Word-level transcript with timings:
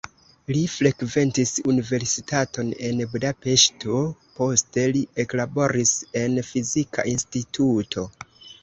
Li 0.51 0.61
frekventis 0.75 1.51
universitaton 1.73 2.71
en 2.89 3.03
Budapeŝto, 3.13 4.01
poste 4.41 4.89
li 4.97 5.07
eklaboris 5.27 5.97
en 6.25 6.45
fizika 6.51 7.09
instituto. 7.17 8.11